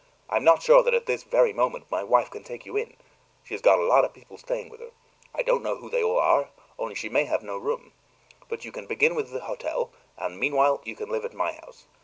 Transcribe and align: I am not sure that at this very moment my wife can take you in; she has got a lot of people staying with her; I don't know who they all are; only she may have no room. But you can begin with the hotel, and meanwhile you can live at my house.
I 0.31 0.37
am 0.37 0.43
not 0.43 0.63
sure 0.63 0.81
that 0.81 0.95
at 0.95 1.05
this 1.05 1.21
very 1.21 1.53
moment 1.53 1.85
my 1.91 2.03
wife 2.03 2.31
can 2.31 2.43
take 2.43 2.65
you 2.65 2.75
in; 2.75 2.95
she 3.43 3.53
has 3.53 3.61
got 3.61 3.77
a 3.77 3.83
lot 3.83 4.03
of 4.03 4.15
people 4.15 4.35
staying 4.35 4.69
with 4.69 4.79
her; 4.79 4.89
I 5.31 5.43
don't 5.43 5.61
know 5.61 5.75
who 5.75 5.91
they 5.91 6.01
all 6.01 6.17
are; 6.17 6.49
only 6.79 6.95
she 6.95 7.07
may 7.07 7.25
have 7.25 7.43
no 7.43 7.55
room. 7.59 7.91
But 8.49 8.65
you 8.65 8.71
can 8.71 8.87
begin 8.87 9.13
with 9.13 9.29
the 9.29 9.41
hotel, 9.41 9.91
and 10.17 10.39
meanwhile 10.39 10.81
you 10.85 10.95
can 10.95 11.09
live 11.09 11.23
at 11.23 11.35
my 11.35 11.51
house. 11.51 11.85